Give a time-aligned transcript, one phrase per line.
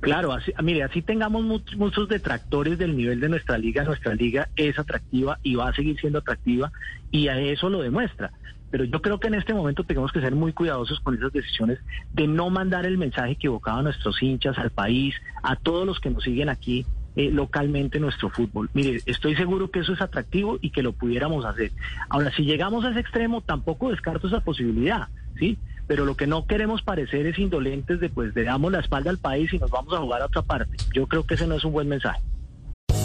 [0.00, 4.48] Claro, así, mire, así tengamos much- muchos detractores del nivel de nuestra liga, nuestra liga
[4.54, 6.70] es atractiva y va a seguir siendo atractiva
[7.10, 8.30] y a eso lo demuestra.
[8.70, 11.78] Pero yo creo que en este momento tenemos que ser muy cuidadosos con esas decisiones
[12.12, 16.10] de no mandar el mensaje equivocado a nuestros hinchas, al país, a todos los que
[16.10, 16.84] nos siguen aquí
[17.16, 18.68] eh, localmente en nuestro fútbol.
[18.74, 21.70] Mire, estoy seguro que eso es atractivo y que lo pudiéramos hacer.
[22.08, 25.56] Ahora, si llegamos a ese extremo, tampoco descarto esa posibilidad, ¿sí?
[25.86, 29.18] Pero lo que no queremos parecer es indolentes de pues le damos la espalda al
[29.18, 30.76] país y nos vamos a jugar a otra parte.
[30.94, 32.20] Yo creo que ese no es un buen mensaje.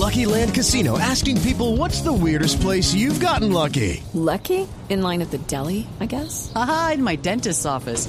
[0.00, 4.02] Lucky Land Casino asking people what's the weirdest place you've gotten lucky?
[4.14, 4.66] Lucky?
[4.88, 6.52] In line at the deli, I guess?
[6.54, 8.08] Aha, in my dentist's office.